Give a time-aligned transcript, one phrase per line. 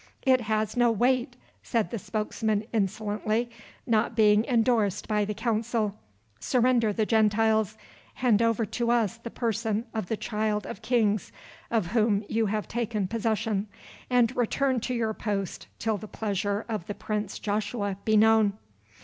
[0.23, 3.51] "It has no weight," said the spokesman insolently,
[3.85, 5.95] "not being endorsed by the Council.
[6.39, 7.77] Surrender the Gentiles,
[8.15, 11.31] hand over to us the person of the Child of Kings
[11.69, 13.67] of whom you have taken possession,
[14.09, 18.53] and return to your post till the pleasure of the Prince Joshua be known."